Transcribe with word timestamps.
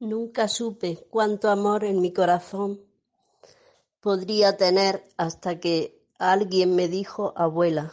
Nunca 0.00 0.48
supe 0.48 1.06
cuánto 1.10 1.50
amor 1.50 1.84
en 1.84 2.00
mi 2.00 2.10
corazón 2.10 2.80
podría 4.00 4.56
tener 4.56 5.04
hasta 5.18 5.60
que 5.60 6.02
alguien 6.18 6.74
me 6.74 6.88
dijo 6.88 7.34
abuela. 7.36 7.92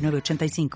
906985. 0.00 0.70